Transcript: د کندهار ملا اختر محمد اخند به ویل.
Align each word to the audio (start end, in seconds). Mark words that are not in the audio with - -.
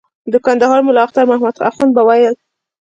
د 0.31 0.33
کندهار 0.45 0.79
ملا 0.85 1.01
اختر 1.05 1.23
محمد 1.29 1.55
اخند 1.69 1.91
به 1.95 2.01
ویل. 2.07 2.35